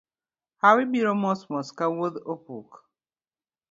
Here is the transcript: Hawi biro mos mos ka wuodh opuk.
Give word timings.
Hawi 0.61 0.83
biro 0.91 1.13
mos 1.21 1.41
mos 1.51 1.67
ka 1.77 1.85
wuodh 1.95 2.17
opuk. 2.33 2.69